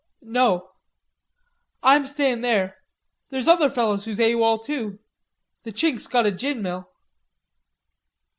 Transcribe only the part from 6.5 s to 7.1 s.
mill."